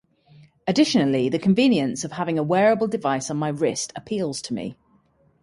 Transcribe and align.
Additionally, 0.65 1.29
the 1.29 1.37
convenience 1.37 2.03
of 2.03 2.13
having 2.13 2.39
a 2.39 2.43
wearable 2.43 2.87
device 2.87 3.29
on 3.29 3.37
my 3.37 3.49
wrist 3.49 3.93
appeals 3.95 4.41
to 4.41 4.51
me. 4.55 4.75